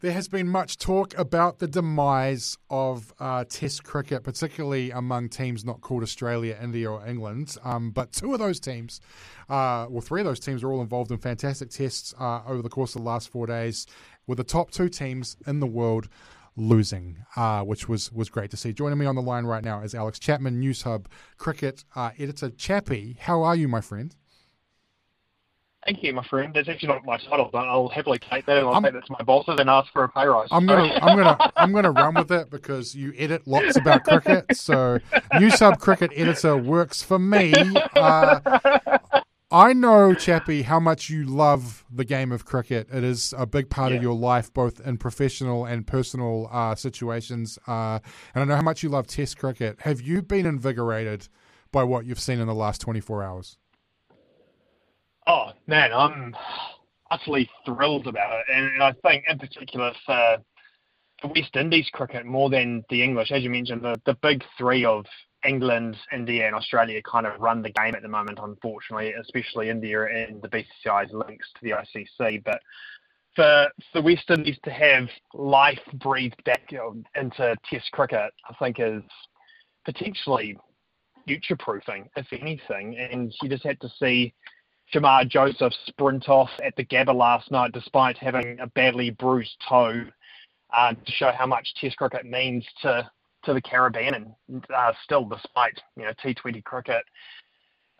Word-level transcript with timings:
There 0.00 0.12
has 0.12 0.28
been 0.28 0.46
much 0.46 0.78
talk 0.78 1.18
about 1.18 1.58
the 1.58 1.66
demise 1.66 2.56
of 2.70 3.12
uh, 3.18 3.44
Test 3.48 3.82
cricket, 3.82 4.22
particularly 4.22 4.92
among 4.92 5.28
teams 5.28 5.64
not 5.64 5.80
called 5.80 6.04
Australia, 6.04 6.56
India, 6.62 6.88
or 6.88 7.04
England. 7.04 7.56
Um, 7.64 7.90
but 7.90 8.12
two 8.12 8.32
of 8.32 8.38
those 8.38 8.60
teams, 8.60 9.00
uh, 9.48 9.86
well, 9.90 10.00
three 10.00 10.20
of 10.20 10.24
those 10.24 10.38
teams 10.38 10.62
are 10.62 10.70
all 10.70 10.82
involved 10.82 11.10
in 11.10 11.18
fantastic 11.18 11.70
tests 11.70 12.14
uh, 12.20 12.42
over 12.46 12.62
the 12.62 12.68
course 12.68 12.94
of 12.94 13.02
the 13.02 13.08
last 13.08 13.28
four 13.28 13.48
days, 13.48 13.88
with 14.28 14.38
the 14.38 14.44
top 14.44 14.70
two 14.70 14.88
teams 14.88 15.36
in 15.48 15.58
the 15.58 15.66
world 15.66 16.08
losing, 16.54 17.18
uh, 17.34 17.62
which 17.62 17.88
was 17.88 18.12
was 18.12 18.28
great 18.28 18.52
to 18.52 18.56
see. 18.56 18.72
Joining 18.72 18.98
me 18.98 19.06
on 19.06 19.16
the 19.16 19.22
line 19.22 19.46
right 19.46 19.64
now 19.64 19.82
is 19.82 19.96
Alex 19.96 20.20
Chapman, 20.20 20.62
Newshub 20.62 21.06
cricket 21.38 21.84
uh, 21.96 22.10
editor. 22.20 22.50
Chappie, 22.50 23.16
how 23.18 23.42
are 23.42 23.56
you, 23.56 23.66
my 23.66 23.80
friend? 23.80 24.14
Thank 25.88 26.02
you, 26.02 26.12
my 26.12 26.22
friend. 26.24 26.52
That's 26.52 26.68
actually 26.68 26.88
not 26.88 27.06
my 27.06 27.16
title, 27.16 27.48
but 27.50 27.66
I'll 27.66 27.88
happily 27.88 28.18
take 28.18 28.44
that 28.44 28.58
and 28.58 28.66
I'll 28.66 28.74
I'm, 28.74 28.82
take 28.82 28.92
that 28.92 29.06
to 29.06 29.12
my 29.12 29.22
bosses 29.22 29.58
and 29.58 29.70
ask 29.70 29.90
for 29.90 30.04
a 30.04 30.08
pay 30.10 30.26
rise. 30.26 30.48
I'm 30.50 30.66
gonna, 30.66 30.92
I'm 31.00 31.16
gonna, 31.16 31.52
I'm 31.56 31.72
gonna 31.72 31.92
run 31.92 32.12
with 32.12 32.30
it 32.30 32.50
because 32.50 32.94
you 32.94 33.14
edit 33.16 33.46
lots 33.46 33.78
about 33.78 34.04
cricket. 34.04 34.54
So, 34.54 34.98
Newshub 35.32 35.78
Cricket 35.78 36.10
Editor 36.14 36.58
works 36.58 37.02
for 37.02 37.18
me. 37.18 37.54
Uh, 37.96 38.98
I 39.50 39.72
know, 39.72 40.12
Chappie, 40.12 40.60
how 40.60 40.78
much 40.78 41.08
you 41.08 41.24
love 41.24 41.86
the 41.90 42.04
game 42.04 42.32
of 42.32 42.44
cricket. 42.44 42.86
It 42.92 43.02
is 43.02 43.32
a 43.38 43.46
big 43.46 43.70
part 43.70 43.92
yeah. 43.92 43.96
of 43.96 44.02
your 44.02 44.14
life, 44.14 44.52
both 44.52 44.80
in 44.80 44.98
professional 44.98 45.64
and 45.64 45.86
personal 45.86 46.50
uh, 46.52 46.74
situations. 46.74 47.58
Uh, 47.66 48.00
and 48.34 48.42
I 48.42 48.44
know 48.44 48.56
how 48.56 48.62
much 48.62 48.82
you 48.82 48.90
love 48.90 49.06
Test 49.06 49.38
cricket. 49.38 49.80
Have 49.80 50.02
you 50.02 50.20
been 50.20 50.44
invigorated 50.44 51.28
by 51.72 51.82
what 51.84 52.04
you've 52.04 52.20
seen 52.20 52.40
in 52.40 52.46
the 52.46 52.54
last 52.54 52.82
24 52.82 53.22
hours? 53.22 53.56
Oh 55.28 55.52
man, 55.66 55.92
I'm 55.92 56.34
utterly 57.10 57.50
thrilled 57.66 58.06
about 58.06 58.40
it, 58.40 58.46
and 58.50 58.82
I 58.82 58.92
think 59.06 59.24
in 59.28 59.38
particular 59.38 59.92
for 60.06 60.38
West 61.22 61.54
Indies 61.54 61.90
cricket 61.92 62.24
more 62.24 62.48
than 62.48 62.82
the 62.88 63.02
English, 63.02 63.30
as 63.30 63.42
you 63.42 63.50
mentioned, 63.50 63.82
the 63.82 64.00
the 64.06 64.16
big 64.22 64.42
three 64.56 64.86
of 64.86 65.04
England, 65.46 65.98
India, 66.12 66.46
and 66.46 66.56
Australia 66.56 67.02
kind 67.02 67.26
of 67.26 67.38
run 67.40 67.60
the 67.60 67.70
game 67.70 67.94
at 67.94 68.00
the 68.00 68.08
moment. 68.08 68.38
Unfortunately, 68.42 69.12
especially 69.20 69.68
India 69.68 70.02
and 70.06 70.40
the 70.40 70.48
BCCI's 70.48 71.12
links 71.12 71.46
to 71.54 71.60
the 71.62 71.72
ICC, 71.72 72.42
but 72.42 72.60
for 73.36 73.68
the 73.92 74.00
West 74.00 74.30
Indies 74.30 74.58
to 74.64 74.70
have 74.70 75.08
life 75.34 75.78
breathed 75.94 76.42
back 76.44 76.72
into 77.14 77.56
Test 77.68 77.92
cricket, 77.92 78.32
I 78.48 78.54
think 78.58 78.80
is 78.80 79.02
potentially 79.84 80.56
future 81.26 81.56
proofing, 81.56 82.08
if 82.16 82.26
anything. 82.32 82.96
And 82.96 83.30
you 83.42 83.50
just 83.50 83.64
had 83.64 83.78
to 83.82 83.90
see 84.00 84.32
Shamar 84.92 85.28
Joseph 85.28 85.72
sprint 85.86 86.28
off 86.28 86.50
at 86.64 86.74
the 86.76 86.84
Gabba 86.84 87.14
last 87.14 87.50
night 87.50 87.72
despite 87.72 88.16
having 88.16 88.58
a 88.60 88.66
badly 88.68 89.10
bruised 89.10 89.56
toe 89.68 90.04
uh, 90.76 90.92
to 90.92 91.12
show 91.12 91.32
how 91.32 91.46
much 91.46 91.74
Test 91.80 91.96
cricket 91.96 92.24
means 92.24 92.64
to 92.82 93.08
to 93.44 93.54
the 93.54 93.60
Caribbean 93.60 94.14
and 94.48 94.64
uh, 94.74 94.92
still 95.04 95.24
despite 95.24 95.80
you 95.96 96.04
know 96.04 96.12
T20 96.24 96.64
cricket 96.64 97.04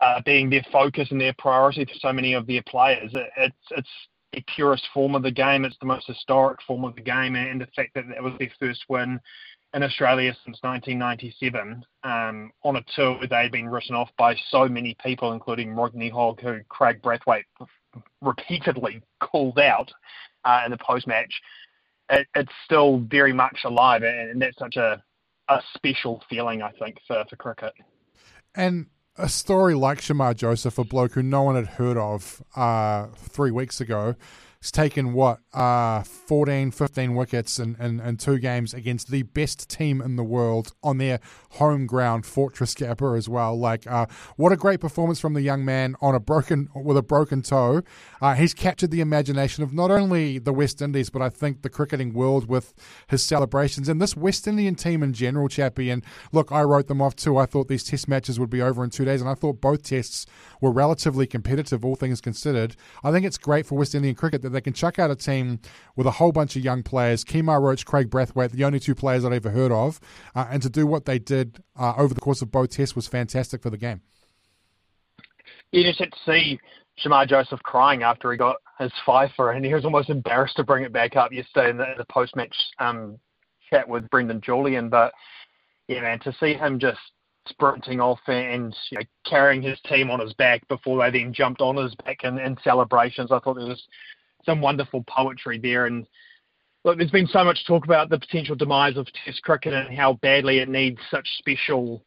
uh, 0.01 0.21
being 0.25 0.49
their 0.49 0.65
focus 0.71 1.09
and 1.11 1.19
their 1.19 1.35
priority 1.37 1.85
for 1.85 1.93
so 1.99 2.13
many 2.13 2.33
of 2.33 2.47
their 2.47 2.63
players. 2.63 3.11
It, 3.13 3.29
it's 3.37 3.55
it's 3.71 3.89
the 4.33 4.43
purest 4.55 4.85
form 4.93 5.15
of 5.15 5.23
the 5.23 5.31
game. 5.31 5.65
It's 5.65 5.77
the 5.79 5.87
most 5.87 6.07
historic 6.07 6.59
form 6.63 6.85
of 6.85 6.95
the 6.95 7.01
game, 7.01 7.35
and 7.35 7.61
the 7.61 7.67
fact 7.75 7.91
that 7.95 8.07
that 8.09 8.23
was 8.23 8.33
their 8.39 8.51
first 8.59 8.83
win 8.89 9.19
in 9.73 9.83
Australia 9.83 10.35
since 10.45 10.57
1997 10.61 11.85
um, 12.03 12.51
on 12.63 12.75
a 12.77 12.83
tour 12.95 13.17
where 13.17 13.27
they'd 13.27 13.51
been 13.51 13.69
written 13.69 13.95
off 13.95 14.09
by 14.17 14.35
so 14.49 14.67
many 14.67 14.95
people, 15.03 15.31
including 15.31 15.75
Rodney 15.75 16.09
Hogg, 16.09 16.41
who 16.41 16.59
Kraigg 16.69 17.01
Brathwaite 17.01 17.43
repeatedly 18.21 19.01
called 19.19 19.59
out 19.59 19.91
uh, 20.43 20.61
in 20.65 20.71
the 20.71 20.77
post-match. 20.77 21.33
It, 22.09 22.27
it's 22.35 22.51
still 22.65 22.99
very 22.99 23.33
much 23.33 23.59
alive, 23.63 24.01
and 24.03 24.41
that's 24.41 24.57
such 24.57 24.75
a, 24.77 25.03
a 25.47 25.61
special 25.75 26.23
feeling, 26.29 26.61
I 26.61 26.71
think, 26.71 26.97
for, 27.07 27.23
for 27.29 27.35
cricket. 27.35 27.73
And 28.55 28.87
a 29.15 29.29
story 29.29 29.75
like 29.75 29.99
Shamar 29.99 30.35
Joseph, 30.35 30.79
a 30.79 30.83
bloke 30.83 31.13
who 31.13 31.21
no 31.21 31.43
one 31.43 31.55
had 31.55 31.67
heard 31.67 31.97
of 31.97 32.41
uh, 32.55 33.07
three 33.15 33.51
weeks 33.51 33.79
ago, 33.79 34.15
He's 34.61 34.73
taken 34.73 35.13
what 35.13 35.39
uh, 35.53 36.03
14, 36.03 36.71
15 36.71 37.15
wickets 37.15 37.59
in, 37.59 37.77
in, 37.79 38.01
in, 38.01 38.17
two 38.17 38.39
games 38.39 38.73
against 38.73 39.09
the 39.09 39.23
best 39.23 39.69
team 39.69 40.01
in 40.01 40.17
the 40.17 40.23
world 40.23 40.73
on 40.83 40.97
their 40.97 41.21
home 41.51 41.87
ground, 41.87 42.25
Fortress 42.25 42.75
Gabba 42.75 43.17
as 43.17 43.29
well. 43.29 43.57
Like, 43.57 43.87
uh, 43.87 44.07
what 44.35 44.51
a 44.51 44.57
great 44.57 44.81
performance 44.81 45.17
from 45.17 45.33
the 45.33 45.41
young 45.41 45.63
man 45.63 45.95
on 46.01 46.13
a 46.13 46.19
broken 46.19 46.67
with 46.75 46.97
a 46.97 47.01
broken 47.01 47.41
toe. 47.41 47.83
Uh, 48.21 48.33
he's 48.33 48.53
captured 48.53 48.91
the 48.91 48.99
imagination 48.99 49.63
of 49.63 49.71
not 49.71 49.91
only 49.91 50.39
the 50.39 50.51
West 50.51 50.81
Indies, 50.81 51.09
but 51.09 51.21
I 51.21 51.29
think 51.29 51.61
the 51.61 51.69
cricketing 51.69 52.13
world 52.13 52.49
with 52.49 52.73
his 53.07 53.23
celebrations 53.23 53.87
and 53.87 54.01
this 54.01 54.17
West 54.17 54.45
Indian 54.45 54.75
team 54.75 55.01
in 55.01 55.13
general, 55.13 55.47
Chappie. 55.47 55.89
And 55.89 56.03
look, 56.33 56.51
I 56.51 56.63
wrote 56.63 56.87
them 56.87 57.01
off 57.01 57.15
too. 57.15 57.37
I 57.37 57.45
thought 57.45 57.69
these 57.69 57.85
Test 57.85 58.09
matches 58.09 58.37
would 58.37 58.49
be 58.49 58.61
over 58.61 58.83
in 58.83 58.89
two 58.89 59.05
days, 59.05 59.21
and 59.21 59.29
I 59.29 59.35
thought 59.35 59.61
both 59.61 59.83
tests 59.83 60.25
were 60.59 60.71
relatively 60.71 61.25
competitive, 61.25 61.85
all 61.85 61.95
things 61.95 62.19
considered. 62.19 62.75
I 63.05 63.13
think 63.13 63.25
it's 63.25 63.37
great 63.37 63.65
for 63.65 63.77
West 63.77 63.95
Indian 63.95 64.15
cricket 64.15 64.48
that 64.49 64.53
they 64.53 64.61
can 64.61 64.73
chuck 64.73 64.99
out 64.99 65.11
a 65.11 65.15
team 65.15 65.59
with 65.95 66.07
a 66.07 66.11
whole 66.11 66.31
bunch 66.31 66.55
of 66.55 66.63
young 66.63 66.83
players, 66.83 67.23
Kemar 67.23 67.61
Roach, 67.61 67.85
Kraigg 67.85 68.09
Brathwaite, 68.09 68.51
the 68.51 68.63
only 68.63 68.79
two 68.79 68.95
players 68.95 69.23
I'd 69.23 69.33
ever 69.33 69.49
heard 69.49 69.71
of, 69.71 69.99
uh, 70.35 70.47
and 70.49 70.61
to 70.63 70.69
do 70.69 70.85
what 70.85 71.05
they 71.05 71.19
did 71.19 71.63
uh, 71.79 71.93
over 71.97 72.13
the 72.13 72.21
course 72.21 72.41
of 72.41 72.51
both 72.51 72.71
tests 72.71 72.95
was 72.95 73.07
fantastic 73.07 73.61
for 73.61 73.69
the 73.69 73.77
game. 73.77 74.01
You 75.71 75.83
just 75.83 75.99
had 75.99 76.11
to 76.11 76.17
see 76.25 76.59
Shamar 77.03 77.27
Joseph 77.27 77.61
crying 77.63 78.03
after 78.03 78.31
he 78.31 78.37
got 78.37 78.57
his 78.79 78.91
fifer, 79.05 79.51
and 79.51 79.63
he 79.65 79.73
was 79.73 79.85
almost 79.85 80.09
embarrassed 80.09 80.55
to 80.57 80.63
bring 80.63 80.83
it 80.83 80.91
back 80.91 81.15
up 81.15 81.31
yesterday 81.31 81.69
in 81.69 81.77
the, 81.77 81.93
the 81.97 82.05
post-match 82.05 82.55
um, 82.79 83.17
chat 83.69 83.87
with 83.87 84.09
Brendan 84.09 84.41
Julian. 84.41 84.89
But 84.89 85.13
yeah, 85.87 86.01
man, 86.01 86.19
to 86.21 86.33
see 86.39 86.53
him 86.53 86.79
just 86.79 86.99
sprinting 87.47 87.99
off 87.99 88.19
and 88.27 88.75
you 88.91 88.99
know, 88.99 89.03
carrying 89.25 89.61
his 89.61 89.79
team 89.81 90.11
on 90.11 90.19
his 90.19 90.33
back 90.33 90.67
before 90.67 90.99
they 90.99 91.19
then 91.19 91.33
jumped 91.33 91.61
on 91.61 91.77
his 91.77 91.93
back 92.05 92.23
in, 92.23 92.37
in 92.37 92.57
celebrations. 92.63 93.31
I 93.31 93.39
thought 93.39 93.57
it 93.57 93.67
was 93.67 93.83
some 94.45 94.61
wonderful 94.61 95.03
poetry 95.07 95.57
there. 95.57 95.85
And 95.85 96.05
look, 96.83 96.97
there's 96.97 97.11
been 97.11 97.27
so 97.27 97.43
much 97.43 97.65
talk 97.65 97.85
about 97.85 98.09
the 98.09 98.19
potential 98.19 98.55
demise 98.55 98.97
of 98.97 99.07
Test 99.25 99.41
cricket 99.43 99.73
and 99.73 99.95
how 99.95 100.13
badly 100.21 100.59
it 100.59 100.69
needs 100.69 100.99
such 101.11 101.27
special 101.37 102.03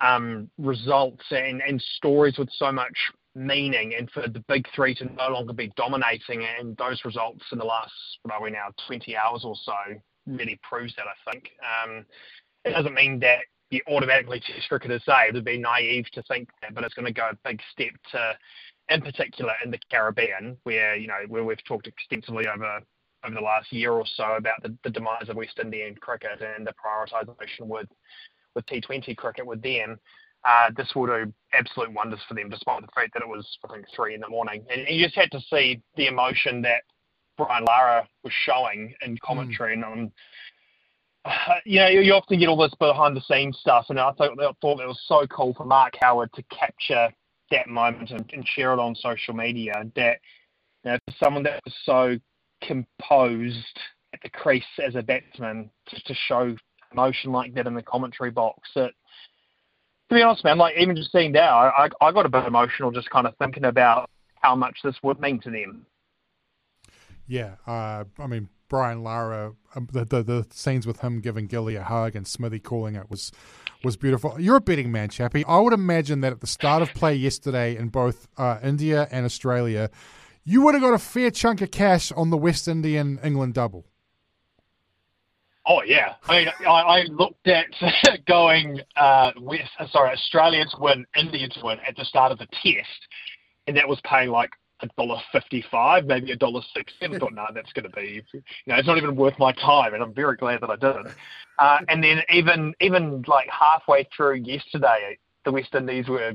um, 0.00 0.50
results 0.58 1.24
and, 1.30 1.62
and 1.62 1.82
stories 1.96 2.38
with 2.38 2.48
so 2.52 2.72
much 2.72 2.96
meaning 3.34 3.94
and 3.96 4.10
for 4.10 4.26
the 4.26 4.42
big 4.48 4.66
three 4.74 4.94
to 4.94 5.04
no 5.14 5.28
longer 5.28 5.52
be 5.52 5.72
dominating 5.76 6.44
and 6.58 6.76
those 6.78 7.00
results 7.04 7.44
in 7.52 7.58
the 7.58 7.64
last 7.64 7.92
what 8.22 8.34
are 8.34 8.42
we 8.42 8.50
now 8.50 8.66
20 8.88 9.16
hours 9.16 9.42
or 9.44 9.54
so 9.64 9.72
really 10.26 10.58
proves 10.68 10.92
that 10.96 11.04
I 11.06 11.30
think 11.30 11.50
um, 11.62 12.04
it 12.64 12.70
doesn't 12.70 12.94
mean 12.94 13.20
that 13.20 13.40
you 13.70 13.80
automatically 13.88 14.40
test 14.40 14.68
cricket 14.68 14.90
is 14.90 15.02
saved. 15.04 15.30
It'd 15.30 15.44
be 15.44 15.58
naive 15.58 16.06
to 16.12 16.22
think 16.24 16.48
that, 16.60 16.74
but 16.74 16.84
it's 16.84 16.94
going 16.94 17.06
to 17.06 17.12
go 17.12 17.30
a 17.30 17.48
big 17.48 17.60
step 17.72 17.92
to, 18.12 18.32
in 18.90 19.00
particular, 19.00 19.52
in 19.64 19.70
the 19.70 19.78
Caribbean, 19.90 20.56
where 20.64 20.96
you 20.96 21.06
know 21.06 21.20
where 21.28 21.44
we've 21.44 21.64
talked 21.64 21.86
extensively 21.86 22.46
over 22.46 22.80
over 23.24 23.34
the 23.34 23.40
last 23.40 23.72
year 23.72 23.92
or 23.92 24.04
so 24.16 24.34
about 24.36 24.62
the, 24.62 24.74
the 24.82 24.90
demise 24.90 25.28
of 25.28 25.36
West 25.36 25.58
Indian 25.62 25.94
cricket 25.96 26.40
and 26.56 26.66
the 26.66 26.72
prioritisation 26.72 27.66
with 27.66 27.88
with 28.54 28.66
T20 28.66 29.16
cricket 29.16 29.46
with 29.46 29.62
them. 29.62 29.98
Uh, 30.44 30.70
this 30.74 30.90
will 30.94 31.06
do 31.06 31.32
absolute 31.52 31.92
wonders 31.92 32.20
for 32.26 32.34
them, 32.34 32.48
despite 32.48 32.80
the 32.80 32.88
fact 32.94 33.12
that 33.12 33.22
it 33.22 33.28
was 33.28 33.46
I 33.68 33.74
think 33.74 33.86
three 33.94 34.14
in 34.14 34.20
the 34.20 34.28
morning. 34.28 34.64
And 34.70 34.86
you 34.88 35.04
just 35.04 35.16
had 35.16 35.30
to 35.32 35.40
see 35.52 35.80
the 35.96 36.06
emotion 36.06 36.62
that 36.62 36.82
Brian 37.36 37.64
Lara 37.64 38.08
was 38.24 38.32
showing 38.44 38.94
in 39.02 39.16
commentary 39.24 39.76
mm. 39.76 39.84
and 39.84 39.84
on 39.84 40.12
you 41.64 41.80
know, 41.80 41.88
you 41.88 42.12
often 42.12 42.38
get 42.38 42.48
all 42.48 42.56
this 42.56 42.74
behind 42.78 43.16
the 43.16 43.20
scenes 43.22 43.58
stuff, 43.60 43.86
and 43.88 44.00
I 44.00 44.12
thought, 44.12 44.32
I 44.40 44.52
thought 44.60 44.80
it 44.80 44.86
was 44.86 45.00
so 45.06 45.26
cool 45.26 45.54
for 45.54 45.64
Mark 45.64 45.94
Howard 46.00 46.32
to 46.34 46.42
capture 46.44 47.10
that 47.50 47.68
moment 47.68 48.10
and, 48.10 48.28
and 48.32 48.46
share 48.46 48.72
it 48.72 48.78
on 48.78 48.94
social 48.94 49.34
media. 49.34 49.72
That 49.96 50.18
you 50.84 50.92
know, 50.92 50.98
someone 51.18 51.42
that 51.44 51.60
was 51.64 51.74
so 51.84 52.16
composed 52.62 53.78
at 54.12 54.20
the 54.22 54.30
crease 54.30 54.64
as 54.84 54.94
a 54.94 55.02
batsman, 55.02 55.70
just 55.88 56.06
to 56.06 56.14
show 56.14 56.56
emotion 56.92 57.32
like 57.32 57.54
that 57.54 57.66
in 57.66 57.74
the 57.74 57.82
commentary 57.82 58.30
box, 58.30 58.68
it, 58.74 58.92
to 60.08 60.14
be 60.14 60.22
honest, 60.22 60.44
man, 60.44 60.58
like 60.58 60.76
even 60.76 60.96
just 60.96 61.12
seeing 61.12 61.32
that, 61.32 61.48
I, 61.48 61.88
I 62.00 62.12
got 62.12 62.26
a 62.26 62.28
bit 62.28 62.44
emotional 62.44 62.90
just 62.90 63.10
kind 63.10 63.26
of 63.26 63.36
thinking 63.38 63.64
about 63.64 64.10
how 64.34 64.56
much 64.56 64.78
this 64.82 64.96
would 65.02 65.20
mean 65.20 65.40
to 65.40 65.50
them. 65.50 65.86
Yeah, 67.30 67.54
uh, 67.64 68.06
I 68.18 68.26
mean, 68.26 68.48
Brian 68.68 69.04
Lara, 69.04 69.52
um, 69.76 69.86
the, 69.92 70.04
the, 70.04 70.24
the 70.24 70.46
scenes 70.50 70.84
with 70.84 70.98
him 70.98 71.20
giving 71.20 71.46
Gilly 71.46 71.76
a 71.76 71.84
hug 71.84 72.16
and 72.16 72.26
Smithy 72.26 72.58
calling 72.58 72.96
it 72.96 73.08
was 73.08 73.30
was 73.84 73.96
beautiful. 73.96 74.34
You're 74.40 74.56
a 74.56 74.60
betting 74.60 74.90
man, 74.90 75.10
Chappie. 75.10 75.44
I 75.44 75.60
would 75.60 75.72
imagine 75.72 76.22
that 76.22 76.32
at 76.32 76.40
the 76.40 76.48
start 76.48 76.82
of 76.82 76.92
play 76.92 77.14
yesterday 77.14 77.76
in 77.76 77.86
both 77.86 78.26
uh, 78.36 78.58
India 78.64 79.06
and 79.12 79.24
Australia, 79.24 79.90
you 80.42 80.62
would 80.62 80.74
have 80.74 80.82
got 80.82 80.92
a 80.92 80.98
fair 80.98 81.30
chunk 81.30 81.60
of 81.60 81.70
cash 81.70 82.10
on 82.10 82.30
the 82.30 82.36
West 82.36 82.66
Indian 82.66 83.20
England 83.22 83.54
double. 83.54 83.86
Oh 85.66 85.84
yeah, 85.84 86.14
I 86.24 86.36
mean, 86.36 86.48
I, 86.66 86.80
I 86.80 87.02
looked 87.04 87.46
at 87.46 87.66
going 88.26 88.80
uh, 88.96 89.30
West, 89.40 89.70
uh, 89.78 89.86
sorry, 89.92 90.10
Australians 90.10 90.74
win, 90.80 91.06
Indians 91.16 91.56
win 91.62 91.78
at 91.86 91.94
the 91.96 92.04
start 92.04 92.32
of 92.32 92.38
the 92.38 92.48
test, 92.60 93.06
and 93.68 93.76
that 93.76 93.88
was 93.88 94.00
paying 94.04 94.30
like 94.30 94.50
a 94.82 94.88
dollar 94.98 95.20
fifty-five, 95.32 96.06
maybe 96.06 96.32
a 96.32 96.36
dollar 96.36 96.62
sixty. 96.74 97.06
I 97.06 97.18
thought, 97.18 97.34
no, 97.34 97.46
that's 97.54 97.72
going 97.72 97.90
to 97.90 97.96
be, 97.96 98.22
you 98.32 98.42
know, 98.66 98.76
it's 98.76 98.86
not 98.86 98.96
even 98.98 99.16
worth 99.16 99.38
my 99.38 99.52
time, 99.52 99.94
and 99.94 100.02
I'm 100.02 100.14
very 100.14 100.36
glad 100.36 100.60
that 100.62 100.70
I 100.70 100.76
didn't. 100.76 101.08
Uh, 101.58 101.78
and 101.88 102.02
then 102.02 102.22
even 102.32 102.74
even 102.80 103.22
like 103.26 103.48
halfway 103.48 104.08
through 104.16 104.36
yesterday, 104.36 105.18
the 105.44 105.52
West 105.52 105.74
Indies 105.74 106.08
were 106.08 106.32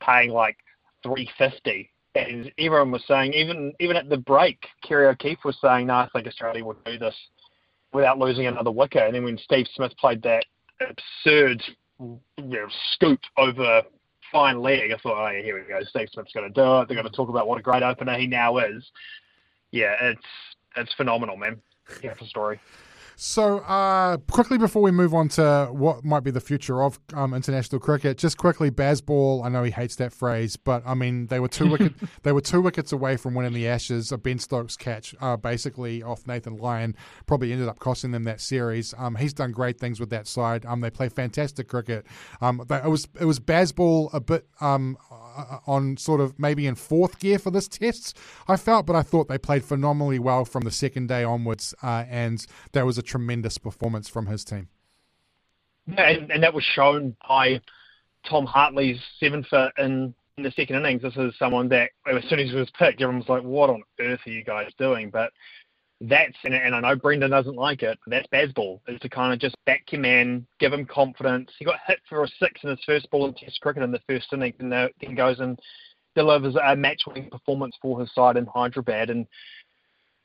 paying 0.00 0.30
like 0.30 0.56
three 1.02 1.28
fifty, 1.38 1.90
and 2.14 2.52
everyone 2.58 2.92
was 2.92 3.04
saying, 3.06 3.32
even 3.32 3.72
even 3.80 3.96
at 3.96 4.08
the 4.08 4.18
break, 4.18 4.66
Kerry 4.82 5.06
O'Keefe 5.06 5.44
was 5.44 5.56
saying, 5.60 5.88
no, 5.88 5.94
I 5.94 6.08
think 6.12 6.26
Australia 6.26 6.64
will 6.64 6.76
do 6.84 6.98
this 6.98 7.16
without 7.92 8.18
losing 8.18 8.46
another 8.46 8.72
wicket. 8.72 9.02
And 9.02 9.14
then 9.14 9.24
when 9.24 9.38
Steve 9.38 9.66
Smith 9.74 9.92
played 9.98 10.22
that 10.22 10.44
absurd 10.80 11.62
you 12.00 12.20
know, 12.36 12.66
scoop 12.92 13.20
over 13.38 13.82
fine 14.32 14.60
leg. 14.60 14.92
I 14.92 14.96
thought, 14.98 15.26
oh, 15.26 15.30
yeah, 15.30 15.42
here 15.42 15.54
we 15.54 15.68
go. 15.68 15.82
Steve 15.84 16.08
Smith's 16.12 16.32
going 16.32 16.52
to 16.52 16.54
do 16.54 16.80
it. 16.80 16.88
They're 16.88 16.96
going 16.96 17.10
to 17.10 17.16
talk 17.16 17.28
about 17.28 17.48
what 17.48 17.58
a 17.58 17.62
great 17.62 17.82
opener 17.82 18.16
he 18.18 18.26
now 18.26 18.58
is. 18.58 18.84
Yeah, 19.70 19.96
it's 20.00 20.26
it's 20.76 20.94
phenomenal, 20.94 21.36
man. 21.36 21.60
Beautiful 22.00 22.26
story. 22.26 22.60
So, 23.16 23.58
uh, 23.58 24.16
quickly 24.30 24.58
before 24.58 24.82
we 24.82 24.90
move 24.90 25.14
on 25.14 25.28
to 25.30 25.68
what 25.70 26.04
might 26.04 26.24
be 26.24 26.30
the 26.30 26.40
future 26.40 26.82
of 26.82 26.98
um, 27.12 27.32
international 27.32 27.80
cricket, 27.80 28.18
just 28.18 28.36
quickly, 28.38 28.70
Bazball. 28.70 29.44
I 29.44 29.48
know 29.48 29.62
he 29.62 29.70
hates 29.70 29.96
that 29.96 30.12
phrase, 30.12 30.56
but 30.56 30.82
I 30.84 30.94
mean 30.94 31.26
they 31.26 31.40
were 31.40 31.48
two 31.48 31.70
wicket 31.70 31.94
they 32.22 32.32
were 32.32 32.40
two 32.40 32.60
wickets 32.60 32.92
away 32.92 33.16
from 33.16 33.34
winning 33.34 33.52
the 33.52 33.68
Ashes. 33.68 34.10
A 34.10 34.18
Ben 34.18 34.38
Stokes 34.38 34.76
catch, 34.76 35.14
uh, 35.20 35.36
basically 35.36 36.02
off 36.02 36.26
Nathan 36.26 36.56
Lyon, 36.56 36.96
probably 37.26 37.52
ended 37.52 37.68
up 37.68 37.78
costing 37.78 38.10
them 38.10 38.24
that 38.24 38.40
series. 38.40 38.94
Um, 38.98 39.16
he's 39.16 39.32
done 39.32 39.52
great 39.52 39.78
things 39.78 40.00
with 40.00 40.10
that 40.10 40.26
side. 40.26 40.66
Um, 40.66 40.80
they 40.80 40.90
play 40.90 41.08
fantastic 41.08 41.68
cricket. 41.68 42.06
Um, 42.40 42.64
they, 42.68 42.76
it 42.76 42.88
was 42.88 43.08
it 43.20 43.24
was 43.26 43.38
Bazball 43.38 44.12
a 44.12 44.20
bit 44.20 44.46
um 44.60 44.98
uh, 45.36 45.58
on 45.66 45.96
sort 45.96 46.20
of 46.20 46.38
maybe 46.38 46.66
in 46.66 46.74
fourth 46.74 47.18
gear 47.18 47.38
for 47.38 47.50
this 47.50 47.68
test. 47.68 48.16
I 48.48 48.56
felt, 48.56 48.86
but 48.86 48.96
I 48.96 49.02
thought 49.02 49.28
they 49.28 49.38
played 49.38 49.64
phenomenally 49.64 50.18
well 50.18 50.44
from 50.44 50.62
the 50.64 50.70
second 50.70 51.08
day 51.08 51.24
onwards, 51.24 51.74
uh, 51.82 52.04
and 52.08 52.44
that 52.72 52.86
was 52.86 52.98
a 52.98 53.02
tremendous 53.02 53.58
performance 53.58 54.08
from 54.08 54.26
his 54.26 54.44
team. 54.44 54.68
Yeah, 55.86 56.08
and, 56.08 56.30
and 56.30 56.42
that 56.42 56.54
was 56.54 56.64
shown 56.64 57.16
by 57.28 57.60
Tom 58.28 58.46
Hartley's 58.46 59.00
seven 59.20 59.44
foot 59.44 59.72
in, 59.78 60.14
in 60.36 60.44
the 60.44 60.50
second 60.52 60.76
innings. 60.76 61.02
This 61.02 61.16
is 61.16 61.34
someone 61.38 61.68
that 61.68 61.90
as 62.06 62.24
soon 62.28 62.40
as 62.40 62.50
he 62.50 62.56
was 62.56 62.70
picked, 62.78 63.02
everyone 63.02 63.18
was 63.18 63.28
like, 63.28 63.42
"What 63.42 63.70
on 63.70 63.82
earth 64.00 64.20
are 64.26 64.30
you 64.30 64.44
guys 64.44 64.70
doing?" 64.78 65.10
But 65.10 65.32
that's 66.08 66.36
and, 66.44 66.54
and 66.54 66.74
I 66.74 66.80
know 66.80 66.96
Brendon 66.96 67.30
doesn't 67.30 67.56
like 67.56 67.82
it. 67.82 67.98
That's 68.06 68.26
Bazball 68.28 68.80
is 68.88 69.00
to 69.00 69.08
kind 69.08 69.32
of 69.32 69.38
just 69.38 69.56
back 69.64 69.82
your 69.90 70.00
man, 70.00 70.46
give 70.58 70.72
him 70.72 70.86
confidence. 70.86 71.50
He 71.58 71.64
got 71.64 71.78
hit 71.86 72.00
for 72.08 72.24
a 72.24 72.28
six 72.38 72.60
in 72.62 72.70
his 72.70 72.84
first 72.84 73.10
ball 73.10 73.26
in 73.26 73.34
Test 73.34 73.60
cricket 73.60 73.82
in 73.82 73.92
the 73.92 74.00
first 74.08 74.32
inning, 74.32 74.54
and 74.58 74.72
then 74.72 75.14
goes 75.14 75.40
and 75.40 75.58
delivers 76.14 76.56
a 76.62 76.76
match-winning 76.76 77.28
performance 77.30 77.76
for 77.82 78.00
his 78.00 78.12
side 78.14 78.36
in 78.36 78.46
Hyderabad. 78.46 79.10
And 79.10 79.26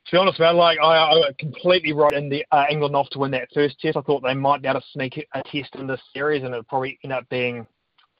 to 0.05 0.11
be 0.11 0.17
honest, 0.17 0.39
man, 0.39 0.55
like 0.55 0.79
I, 0.79 0.97
I 0.97 1.31
completely 1.37 1.93
write 1.93 2.13
in 2.13 2.29
the 2.29 2.45
uh, 2.51 2.65
England 2.69 2.95
off 2.95 3.09
to 3.11 3.19
win 3.19 3.31
that 3.31 3.49
first 3.53 3.79
test. 3.79 3.97
I 3.97 4.01
thought 4.01 4.23
they 4.23 4.33
might 4.33 4.61
be 4.61 4.67
able 4.67 4.81
to 4.81 4.87
sneak 4.91 5.17
a 5.33 5.43
test 5.43 5.75
in 5.75 5.87
this 5.87 6.01
series, 6.13 6.43
and 6.43 6.53
it 6.53 6.67
probably 6.67 6.99
end 7.03 7.13
up 7.13 7.27
being 7.29 7.65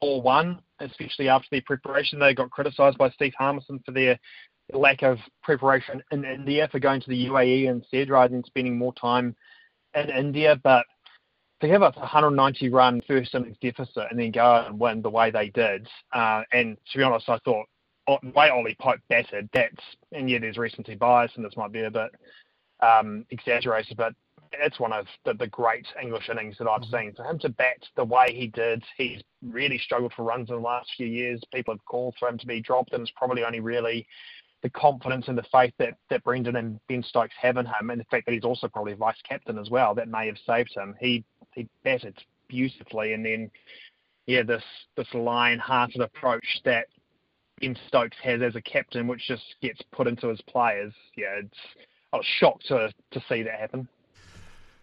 all 0.01 0.21
one, 0.21 0.59
especially 0.79 1.29
after 1.29 1.47
their 1.51 1.61
preparation. 1.65 2.19
They 2.19 2.33
got 2.33 2.51
criticised 2.51 2.97
by 2.97 3.09
Steve 3.11 3.33
Harmison 3.37 3.81
for 3.85 3.91
their 3.91 4.17
lack 4.73 5.01
of 5.01 5.17
preparation 5.43 6.01
in 6.11 6.25
India 6.25 6.67
for 6.71 6.79
going 6.79 7.01
to 7.01 7.09
the 7.09 7.27
UAE 7.27 7.67
instead 7.67 8.09
rather 8.09 8.33
than 8.33 8.43
spending 8.43 8.77
more 8.77 8.93
time 8.93 9.35
in 9.95 10.09
India. 10.09 10.59
But 10.63 10.85
to 11.61 11.67
have 11.67 11.81
a 11.81 11.91
190 11.91 12.69
run 12.69 13.01
first 13.07 13.35
innings 13.35 13.57
deficit 13.61 14.05
and 14.09 14.19
then 14.19 14.31
go 14.31 14.65
and 14.67 14.79
win 14.79 15.01
the 15.01 15.09
way 15.09 15.31
they 15.31 15.49
did, 15.49 15.87
uh, 16.13 16.43
and 16.53 16.77
to 16.91 16.97
be 16.97 17.03
honest, 17.03 17.29
I 17.29 17.39
thought 17.39 17.65
the 18.07 18.31
way 18.35 18.49
Ollie 18.49 18.77
Pope 18.79 18.99
batted, 19.09 19.49
that's 19.53 19.83
and 20.11 20.29
yeah, 20.29 20.39
there's 20.39 20.57
recency 20.57 20.95
bias, 20.95 21.31
and 21.35 21.45
this 21.45 21.57
might 21.57 21.71
be 21.71 21.83
a 21.83 21.91
bit 21.91 22.11
um, 22.81 23.25
exaggerated, 23.29 23.97
but 23.97 24.13
it's 24.51 24.79
one 24.79 24.93
of 24.93 25.05
the, 25.25 25.33
the 25.33 25.47
great 25.47 25.85
English 26.01 26.29
innings 26.29 26.57
that 26.57 26.67
I've 26.67 26.81
mm-hmm. 26.81 26.95
seen. 26.95 27.13
For 27.15 27.23
him 27.23 27.39
to 27.39 27.49
bat 27.49 27.77
the 27.95 28.05
way 28.05 28.33
he 28.33 28.47
did, 28.47 28.83
he's 28.97 29.21
really 29.45 29.77
struggled 29.77 30.13
for 30.13 30.23
runs 30.23 30.49
in 30.49 30.55
the 30.55 30.61
last 30.61 30.89
few 30.97 31.07
years. 31.07 31.41
People 31.53 31.73
have 31.73 31.85
called 31.85 32.15
for 32.19 32.29
him 32.29 32.37
to 32.37 32.47
be 32.47 32.61
dropped, 32.61 32.93
and 32.93 33.01
it's 33.01 33.11
probably 33.15 33.43
only 33.43 33.59
really 33.59 34.07
the 34.61 34.69
confidence 34.69 35.27
and 35.27 35.37
the 35.37 35.45
faith 35.51 35.73
that, 35.77 35.95
that 36.09 36.23
Brendon 36.23 36.57
and 36.57 36.79
Ben 36.87 37.03
Stokes 37.03 37.33
have 37.41 37.57
in 37.57 37.65
him, 37.65 37.89
and 37.89 37.99
the 37.99 38.05
fact 38.05 38.25
that 38.25 38.33
he's 38.33 38.43
also 38.43 38.67
probably 38.67 38.93
vice 38.93 39.21
captain 39.27 39.57
as 39.57 39.69
well, 39.69 39.95
that 39.95 40.09
may 40.09 40.27
have 40.27 40.37
saved 40.45 40.73
him. 40.75 40.95
He 40.99 41.23
he 41.53 41.67
batted 41.83 42.17
beautifully, 42.47 43.13
and 43.13 43.25
then 43.25 43.49
yeah, 44.27 44.43
this 44.43 44.63
this 44.95 45.07
lion-hearted 45.13 46.01
approach 46.01 46.61
that 46.65 46.87
Ben 47.59 47.77
Stokes 47.87 48.17
has 48.21 48.41
as 48.41 48.55
a 48.55 48.61
captain, 48.61 49.07
which 49.07 49.27
just 49.27 49.55
gets 49.61 49.81
put 49.91 50.07
into 50.07 50.27
his 50.27 50.41
players. 50.41 50.93
Yeah, 51.15 51.39
it's 51.43 51.57
I 52.13 52.17
was 52.17 52.25
shocked 52.25 52.67
to 52.67 52.91
to 53.11 53.23
see 53.29 53.43
that 53.43 53.59
happen. 53.59 53.87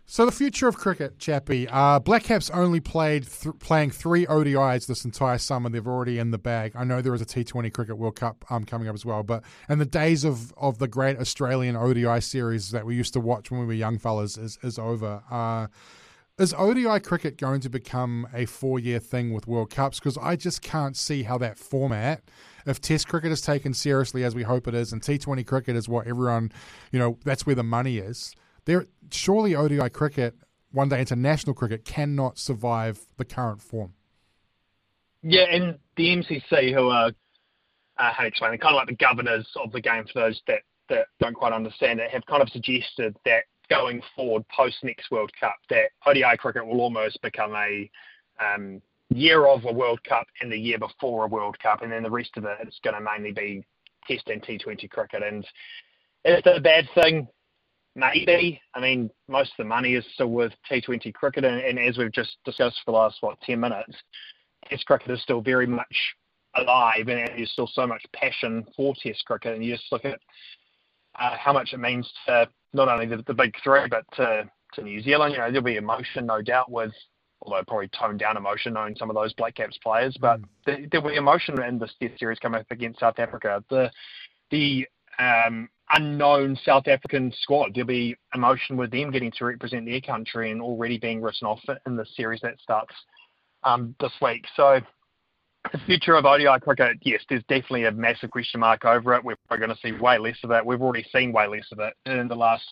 So 0.08 0.24
the 0.24 0.30
future 0.30 0.68
of 0.68 0.76
cricket, 0.76 1.18
Chappie. 1.18 1.66
Uh, 1.68 1.98
Black 1.98 2.22
Caps 2.22 2.48
only 2.50 2.78
played 2.78 3.26
th- 3.26 3.58
playing 3.58 3.90
three 3.90 4.24
ODIs 4.26 4.86
this 4.86 5.04
entire 5.04 5.36
summer. 5.36 5.68
They've 5.68 5.84
already 5.84 6.20
in 6.20 6.30
the 6.30 6.38
bag. 6.38 6.74
I 6.76 6.84
know 6.84 7.02
there 7.02 7.12
is 7.12 7.20
a 7.20 7.26
T20 7.26 7.72
Cricket 7.74 7.98
World 7.98 8.14
Cup 8.14 8.44
um, 8.48 8.64
coming 8.64 8.86
up 8.86 8.94
as 8.94 9.04
well, 9.04 9.24
but 9.24 9.42
and 9.68 9.80
the 9.80 9.84
days 9.84 10.22
of, 10.22 10.52
of 10.56 10.78
the 10.78 10.86
great 10.86 11.18
Australian 11.18 11.74
ODI 11.74 12.20
series 12.20 12.70
that 12.70 12.86
we 12.86 12.94
used 12.94 13.14
to 13.14 13.20
watch 13.20 13.50
when 13.50 13.58
we 13.58 13.66
were 13.66 13.72
young 13.72 13.98
fellas 13.98 14.38
is 14.38 14.60
is 14.62 14.78
over. 14.78 15.24
Uh, 15.28 15.66
is 16.38 16.54
ODI 16.54 17.00
cricket 17.00 17.36
going 17.36 17.60
to 17.62 17.68
become 17.68 18.28
a 18.32 18.46
four 18.46 18.78
year 18.78 19.00
thing 19.00 19.32
with 19.32 19.48
World 19.48 19.70
Cups? 19.70 19.98
Because 19.98 20.16
I 20.18 20.36
just 20.36 20.62
can't 20.62 20.96
see 20.96 21.24
how 21.24 21.36
that 21.38 21.58
format, 21.58 22.22
if 22.64 22.80
Test 22.80 23.08
cricket 23.08 23.32
is 23.32 23.40
taken 23.40 23.74
seriously 23.74 24.22
as 24.22 24.36
we 24.36 24.44
hope 24.44 24.68
it 24.68 24.74
is, 24.74 24.92
and 24.92 25.02
T20 25.02 25.44
cricket 25.44 25.74
is 25.74 25.88
what 25.88 26.06
everyone, 26.06 26.52
you 26.92 27.00
know, 27.00 27.18
that's 27.24 27.44
where 27.44 27.56
the 27.56 27.64
money 27.64 27.98
is 27.98 28.36
there 28.66 28.86
surely 29.10 29.54
ODI 29.54 29.88
cricket, 29.88 30.34
one 30.72 30.88
day 30.88 31.00
international 31.00 31.54
cricket, 31.54 31.84
cannot 31.84 32.38
survive 32.38 33.06
the 33.16 33.24
current 33.24 33.62
form. 33.62 33.94
Yeah, 35.22 35.44
and 35.50 35.78
the 35.96 36.08
MCC, 36.08 36.74
who 36.74 36.88
are 36.88 37.10
uh, 37.98 38.12
how 38.12 38.22
to 38.22 38.28
explain 38.28 38.52
it, 38.52 38.60
kind 38.60 38.74
of 38.74 38.78
like 38.78 38.88
the 38.88 39.04
governors 39.04 39.48
of 39.56 39.72
the 39.72 39.80
game 39.80 40.04
for 40.12 40.20
those 40.20 40.40
that, 40.46 40.60
that 40.88 41.06
don't 41.18 41.34
quite 41.34 41.52
understand 41.52 42.00
it, 42.00 42.10
have 42.10 42.24
kind 42.26 42.42
of 42.42 42.48
suggested 42.50 43.16
that 43.24 43.44
going 43.70 44.02
forward 44.14 44.44
post 44.54 44.76
next 44.82 45.10
World 45.10 45.30
Cup, 45.40 45.56
that 45.70 45.90
ODI 46.06 46.36
cricket 46.38 46.66
will 46.66 46.80
almost 46.80 47.20
become 47.22 47.54
a 47.54 47.90
um, 48.40 48.80
year 49.10 49.46
of 49.46 49.64
a 49.64 49.72
World 49.72 50.02
Cup 50.04 50.26
and 50.40 50.52
the 50.52 50.58
year 50.58 50.78
before 50.78 51.24
a 51.24 51.28
World 51.28 51.58
Cup, 51.58 51.82
and 51.82 51.90
then 51.90 52.02
the 52.02 52.10
rest 52.10 52.30
of 52.36 52.44
it 52.44 52.68
is 52.68 52.78
going 52.84 52.94
to 52.94 53.00
mainly 53.00 53.32
be 53.32 53.64
Test 54.06 54.28
and 54.28 54.42
T20 54.42 54.88
cricket. 54.90 55.22
And 55.22 55.44
is 56.24 56.42
it 56.44 56.46
a 56.46 56.60
bad 56.60 56.88
thing? 56.94 57.26
Maybe. 57.96 58.60
I 58.74 58.80
mean, 58.80 59.10
most 59.26 59.52
of 59.52 59.56
the 59.58 59.64
money 59.64 59.94
is 59.94 60.04
still 60.12 60.30
with 60.30 60.52
T20 60.70 61.14
cricket, 61.14 61.44
and, 61.44 61.58
and 61.58 61.78
as 61.78 61.96
we've 61.96 62.12
just 62.12 62.36
discussed 62.44 62.76
for 62.84 62.92
the 62.92 62.96
last, 62.96 63.16
what, 63.20 63.40
10 63.40 63.58
minutes, 63.58 63.96
Test 64.68 64.84
cricket 64.84 65.10
is 65.10 65.22
still 65.22 65.40
very 65.40 65.66
much 65.66 66.14
alive, 66.56 67.08
and 67.08 67.28
there's 67.36 67.50
still 67.52 67.70
so 67.72 67.86
much 67.86 68.04
passion 68.12 68.66
for 68.76 68.94
Test 69.02 69.24
cricket. 69.24 69.54
And 69.54 69.64
you 69.64 69.74
just 69.74 69.90
look 69.90 70.04
at 70.04 70.20
uh, 71.18 71.36
how 71.38 71.54
much 71.54 71.72
it 71.72 71.78
means 71.78 72.10
to 72.26 72.46
not 72.74 72.88
only 72.88 73.06
the, 73.06 73.22
the 73.26 73.32
big 73.32 73.54
three, 73.64 73.88
but 73.88 74.04
to, 74.16 74.48
to 74.74 74.82
New 74.82 75.00
Zealand. 75.00 75.32
You 75.32 75.38
know, 75.38 75.46
there'll 75.46 75.62
be 75.62 75.76
emotion, 75.76 76.26
no 76.26 76.42
doubt, 76.42 76.70
with 76.70 76.92
although 77.42 77.62
probably 77.66 77.88
toned 77.88 78.18
down 78.18 78.36
emotion 78.36 78.72
knowing 78.72 78.96
some 78.96 79.10
of 79.10 79.16
those 79.16 79.32
Black 79.34 79.54
Caps 79.54 79.78
players, 79.82 80.16
but 80.20 80.40
mm. 80.40 80.44
there, 80.64 80.78
there'll 80.90 81.08
be 81.08 81.16
emotion 81.16 81.62
in 81.62 81.78
this 81.78 81.94
Test 82.00 82.18
series 82.18 82.38
coming 82.38 82.60
up 82.60 82.66
against 82.70 83.00
South 83.00 83.18
Africa. 83.18 83.62
The 83.70 83.90
the 84.50 84.86
um, 85.18 85.68
unknown 85.90 86.58
South 86.64 86.88
African 86.88 87.32
squad. 87.40 87.72
There'll 87.74 87.86
be 87.86 88.16
emotion 88.34 88.76
with 88.76 88.90
them 88.90 89.10
getting 89.10 89.32
to 89.38 89.44
represent 89.44 89.86
their 89.86 90.00
country 90.00 90.50
and 90.50 90.60
already 90.60 90.98
being 90.98 91.22
written 91.22 91.46
off 91.46 91.60
in 91.86 91.96
the 91.96 92.06
series 92.16 92.40
that 92.40 92.60
starts 92.60 92.94
um, 93.62 93.94
this 94.00 94.12
week. 94.20 94.44
So 94.56 94.80
the 95.72 95.78
future 95.86 96.14
of 96.14 96.24
ODI 96.24 96.60
cricket, 96.60 96.98
yes, 97.02 97.22
there's 97.28 97.42
definitely 97.48 97.84
a 97.84 97.92
massive 97.92 98.30
question 98.30 98.60
mark 98.60 98.84
over 98.84 99.14
it. 99.14 99.24
We're 99.24 99.36
going 99.50 99.70
to 99.70 99.78
see 99.82 99.92
way 99.92 100.18
less 100.18 100.38
of 100.42 100.50
it. 100.50 100.64
We've 100.64 100.82
already 100.82 101.06
seen 101.12 101.32
way 101.32 101.46
less 101.46 101.66
of 101.72 101.78
it 101.80 101.94
in 102.06 102.28
the 102.28 102.34
last 102.34 102.64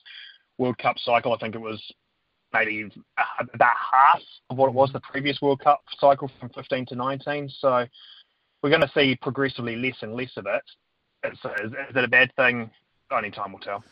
World 0.58 0.78
Cup 0.78 0.96
cycle. 0.98 1.32
I 1.32 1.38
think 1.38 1.54
it 1.54 1.60
was 1.60 1.82
maybe 2.52 2.88
about 3.52 3.74
half 3.92 4.20
of 4.50 4.56
what 4.56 4.68
it 4.68 4.74
was 4.74 4.92
the 4.92 5.00
previous 5.00 5.40
World 5.42 5.60
Cup 5.60 5.80
cycle 5.98 6.30
from 6.38 6.48
15 6.50 6.86
to 6.86 6.94
19. 6.94 7.50
So 7.58 7.86
we're 8.62 8.70
going 8.70 8.82
to 8.82 8.90
see 8.94 9.18
progressively 9.20 9.76
less 9.76 9.96
and 10.02 10.14
less 10.14 10.30
of 10.36 10.46
it. 10.46 11.34
So 11.42 11.50
is, 11.64 11.72
is 11.72 11.96
it 11.96 12.04
a 12.04 12.08
bad 12.08 12.34
thing? 12.36 12.70
Only 13.10 13.30
time 13.30 13.52
will 13.52 13.60
tell. 13.60 13.84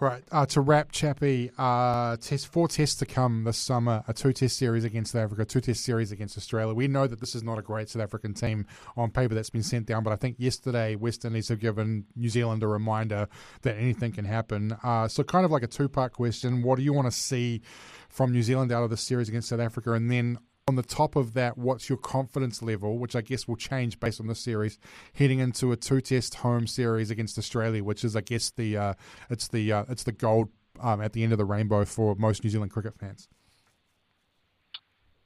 Right. 0.00 0.24
Uh, 0.32 0.44
to 0.46 0.60
wrap, 0.60 0.90
Chappie, 0.90 1.52
uh, 1.56 2.16
test, 2.16 2.48
four 2.48 2.66
tests 2.66 2.96
to 2.96 3.06
come 3.06 3.44
this 3.44 3.56
summer, 3.56 4.02
a 4.08 4.12
two 4.12 4.32
test 4.32 4.58
series 4.58 4.82
against 4.82 5.12
South 5.12 5.22
Africa, 5.22 5.44
two 5.44 5.60
test 5.60 5.84
series 5.84 6.10
against 6.10 6.36
Australia. 6.36 6.74
We 6.74 6.88
know 6.88 7.06
that 7.06 7.20
this 7.20 7.36
is 7.36 7.44
not 7.44 7.58
a 7.58 7.62
great 7.62 7.88
South 7.88 8.02
African 8.02 8.34
team 8.34 8.66
on 8.96 9.12
paper 9.12 9.34
that's 9.34 9.50
been 9.50 9.62
sent 9.62 9.86
down, 9.86 10.02
but 10.02 10.12
I 10.12 10.16
think 10.16 10.36
yesterday 10.38 10.96
West 10.96 11.24
Indies 11.24 11.48
have 11.48 11.60
given 11.60 12.06
New 12.16 12.28
Zealand 12.28 12.64
a 12.64 12.66
reminder 12.66 13.28
that 13.62 13.76
anything 13.76 14.10
can 14.10 14.24
happen. 14.24 14.76
Uh, 14.82 15.06
so, 15.06 15.22
kind 15.22 15.44
of 15.44 15.52
like 15.52 15.62
a 15.62 15.68
two 15.68 15.88
part 15.88 16.12
question 16.12 16.62
what 16.62 16.76
do 16.76 16.82
you 16.82 16.92
want 16.92 17.06
to 17.06 17.16
see 17.16 17.62
from 18.08 18.32
New 18.32 18.42
Zealand 18.42 18.72
out 18.72 18.82
of 18.82 18.90
this 18.90 19.00
series 19.00 19.28
against 19.28 19.48
South 19.48 19.60
Africa? 19.60 19.92
And 19.92 20.10
then 20.10 20.38
on 20.66 20.76
the 20.76 20.82
top 20.82 21.14
of 21.14 21.34
that, 21.34 21.58
what's 21.58 21.88
your 21.88 21.98
confidence 21.98 22.62
level, 22.62 22.98
which 22.98 23.14
I 23.14 23.20
guess 23.20 23.46
will 23.46 23.56
change 23.56 24.00
based 24.00 24.20
on 24.20 24.28
this 24.28 24.40
series, 24.40 24.78
heading 25.14 25.38
into 25.38 25.72
a 25.72 25.76
two-test 25.76 26.36
home 26.36 26.66
series 26.66 27.10
against 27.10 27.36
Australia, 27.36 27.84
which 27.84 28.02
is, 28.02 28.16
I 28.16 28.22
guess, 28.22 28.50
the 28.50 28.76
uh, 28.76 28.94
it's 29.28 29.48
the 29.48 29.72
uh, 29.72 29.84
it's 29.88 30.04
the 30.04 30.12
gold 30.12 30.48
um, 30.80 31.02
at 31.02 31.12
the 31.12 31.22
end 31.22 31.32
of 31.32 31.38
the 31.38 31.44
rainbow 31.44 31.84
for 31.84 32.14
most 32.14 32.42
New 32.44 32.50
Zealand 32.50 32.72
cricket 32.72 32.94
fans. 32.98 33.28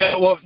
Yeah, 0.00 0.16
well, 0.16 0.38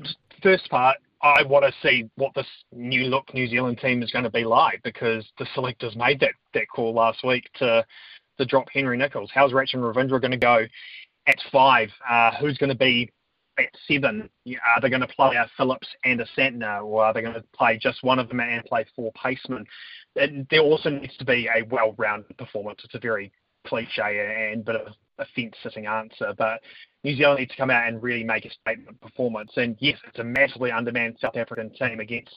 first 0.43 0.69
part, 0.69 0.99
I 1.23 1.43
want 1.43 1.65
to 1.65 1.73
see 1.87 2.11
what 2.17 2.35
this 2.35 2.47
new 2.73 3.05
look 3.05 3.33
New 3.33 3.49
Zealand 3.49 3.79
team 3.79 4.03
is 4.03 4.11
going 4.11 4.25
to 4.25 4.31
be 4.31 4.45
like 4.45 4.83
because 4.83 5.25
the 5.39 5.47
selectors 5.55 5.97
made 5.97 6.21
that, 6.21 6.33
that 6.53 6.67
call 6.75 6.93
last 6.93 7.25
week 7.25 7.45
to 7.61 7.85
to 8.39 8.45
drop 8.45 8.67
Henry 8.73 8.99
Nicholls. 8.99 9.31
How's 9.33 9.53
Rachin 9.53 9.77
Ravindra 9.77 10.21
going 10.21 10.33
to 10.33 10.37
go 10.37 10.67
at 11.27 11.37
five? 11.51 11.89
Uh, 12.11 12.33
who's 12.41 12.59
going 12.59 12.71
to 12.71 12.77
be 12.77 13.11
at 13.59 13.69
seven? 13.87 14.29
Are 14.47 14.81
they 14.81 14.89
going 14.89 15.01
to 15.01 15.09
play 15.09 15.37
a 15.37 15.51
Phillips 15.57 15.89
and 16.05 16.21
a 16.21 16.27
Santner, 16.37 16.85
or 16.85 17.05
are 17.05 17.15
they 17.15 17.23
going 17.23 17.35
to 17.35 17.45
play 17.55 17.79
just 17.79 18.03
one 18.03 18.19
of 18.19 18.29
them 18.29 18.41
and 18.41 18.65
play 18.65 18.85
four 18.97 19.13
pacemen? 19.13 19.65
there 20.51 20.61
also 20.61 20.91
needs 20.91 21.17
to 21.17 21.25
be 21.25 21.49
a 21.49 21.65
well-rounded 21.71 22.37
performance. 22.37 22.81
It's 22.85 22.95
a 22.95 22.99
very 22.99 23.33
cliche 23.67 24.51
and 24.53 24.65
bit 24.65 24.77
of 24.77 24.93
a 25.19 25.27
fence-sitting 25.35 25.87
answer, 25.87 26.35
but 26.37 26.61
New 27.05 27.17
Zealand 27.17 27.41
needs 27.41 27.51
to 27.53 27.57
come 27.57 27.71
out 27.71 27.89
and 27.89 28.03
really 28.03 28.25
make 28.25 28.45
a 28.45 28.51
statement 28.51 29.01
performance. 29.01 29.53
And 29.57 29.77
yes, 29.81 29.99
it's 30.07 30.19
a 30.19 30.25
massively 30.25 30.71
undermanned 30.71 31.17
South 31.21 31.37
African 31.37 31.71
team 31.71 32.01
against 32.01 32.35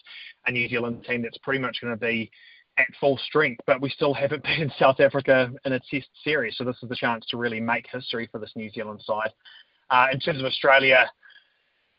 a 0.48 0.52
New 0.52 0.70
Zealand 0.70 1.06
team 1.08 1.22
that's 1.22 1.38
pretty 1.40 1.60
much 1.60 1.82
going 1.82 1.94
to 1.94 2.00
be 2.00 2.32
at 2.78 2.88
full 3.00 3.18
strength, 3.18 3.62
but 3.66 3.82
we 3.82 3.90
still 3.90 4.14
haven't 4.14 4.44
been 4.44 4.62
in 4.62 4.72
South 4.78 5.00
Africa 5.00 5.52
in 5.66 5.74
a 5.74 5.80
test 5.80 6.10
series. 6.24 6.58
So 6.58 6.64
this 6.64 6.78
is 6.82 6.90
the 6.90 6.96
chance 6.96 7.26
to 7.30 7.38
really 7.38 7.60
make 7.60 7.88
history 7.92 8.28
for 8.32 8.40
this 8.40 8.52
New 8.56 8.70
Zealand 8.70 9.02
side. 9.04 9.32
Uh, 9.90 10.08
in 10.12 10.20
terms 10.20 10.40
of 10.40 10.46
Australia, 10.46 11.10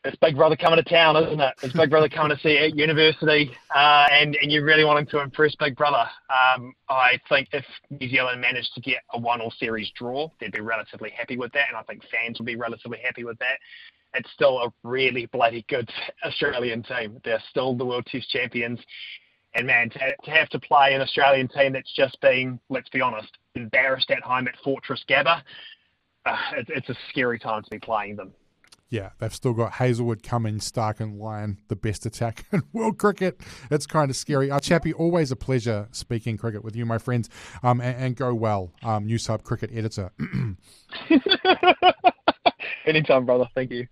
it's 0.03 0.17
Big 0.17 0.35
Brother 0.35 0.55
coming 0.55 0.81
to 0.81 0.89
town, 0.89 1.17
isn't 1.17 1.39
it? 1.39 1.53
It's 1.61 1.73
Big 1.73 1.89
Brother 1.89 2.07
coming 2.07 2.35
to 2.35 2.41
see 2.41 2.57
at 2.57 2.77
university, 2.77 3.51
uh, 3.75 4.07
and 4.11 4.37
and 4.41 4.51
you're 4.51 4.63
really 4.63 4.85
wanting 4.85 5.07
to 5.07 5.19
impress 5.19 5.55
Big 5.55 5.75
Brother. 5.75 6.05
Um, 6.29 6.73
I 6.89 7.19
think 7.27 7.49
if 7.51 7.65
New 7.89 8.09
Zealand 8.09 8.39
managed 8.39 8.73
to 8.75 8.81
get 8.81 8.99
a 9.13 9.19
one-all 9.19 9.51
series 9.59 9.91
draw, 9.97 10.29
they'd 10.39 10.51
be 10.51 10.61
relatively 10.61 11.09
happy 11.09 11.37
with 11.37 11.51
that, 11.53 11.65
and 11.69 11.77
I 11.77 11.83
think 11.83 12.03
fans 12.11 12.39
would 12.39 12.45
be 12.45 12.55
relatively 12.55 12.99
happy 13.03 13.23
with 13.23 13.37
that. 13.39 13.59
It's 14.13 14.29
still 14.31 14.59
a 14.59 14.73
really 14.83 15.25
bloody 15.27 15.65
good 15.67 15.89
Australian 16.25 16.83
team. 16.83 17.19
They're 17.25 17.43
still 17.49 17.75
the 17.75 17.85
World 17.85 18.05
Test 18.05 18.29
champions, 18.29 18.79
and 19.55 19.67
man, 19.67 19.89
to, 19.89 19.99
to 20.23 20.31
have 20.31 20.49
to 20.49 20.59
play 20.59 20.93
an 20.93 21.01
Australian 21.01 21.47
team 21.47 21.73
that's 21.73 21.93
just 21.93 22.19
been, 22.21 22.59
let's 22.69 22.89
be 22.89 23.01
honest, 23.01 23.37
embarrassed 23.55 24.11
at 24.11 24.21
home 24.21 24.47
at 24.47 24.55
Fortress 24.63 25.03
Gabba, 25.09 25.41
uh, 26.31 26.37
it, 26.57 26.67
it's 26.69 26.89
a 26.89 26.95
scary 27.09 27.39
time 27.39 27.63
to 27.63 27.69
be 27.69 27.79
playing 27.79 28.15
them 28.15 28.33
yeah, 28.89 29.09
they've 29.19 29.33
still 29.33 29.53
got 29.53 29.73
Hazlewood, 29.73 30.23
Cummins, 30.23 30.69
Starc, 30.69 30.99
and 30.99 31.19
Lyon, 31.19 31.57
the 31.67 31.75
best 31.75 32.05
attack 32.05 32.45
in 32.51 32.63
world 32.71 32.97
cricket. 32.97 33.41
It's 33.69 33.85
kind 33.85 34.09
of 34.09 34.15
scary. 34.15 34.49
Uh, 34.49 34.59
Chappie, 34.59 34.93
always 34.93 35.31
a 35.31 35.35
pleasure 35.35 35.89
speaking 35.91 36.37
cricket 36.37 36.63
with 36.63 36.75
you, 36.75 36.85
my 36.85 36.97
friends, 36.97 37.29
um, 37.63 37.81
and, 37.81 37.97
and 37.97 38.15
go 38.15 38.33
well, 38.33 38.71
um, 38.83 39.07
Newshub 39.07 39.43
cricket 39.43 39.71
editor. 39.73 40.11
Anytime, 42.85 43.25
brother. 43.25 43.49
Thank 43.53 43.71
you. 43.71 43.85